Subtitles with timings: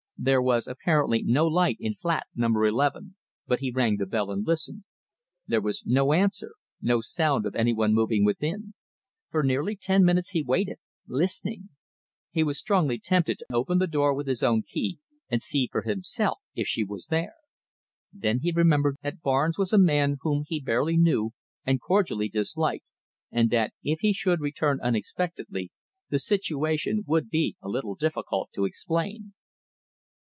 [0.23, 3.15] There was apparently no light in flat number 11,
[3.47, 4.83] but he rang the bell and listened.
[5.47, 8.75] There was no answer, no sound of any one moving within.
[9.31, 10.77] For nearly ten minutes he waited
[11.07, 11.69] listening.
[12.29, 15.81] He was strongly tempted to open the door with his own key and see for
[15.81, 17.33] himself if she was there.
[18.13, 21.31] Then he remembered that Barnes was a man whom he barely knew,
[21.65, 22.85] and cordially disliked,
[23.31, 25.71] and that if he should return unexpectedly,
[26.09, 29.33] the situation would be a little difficult to explain.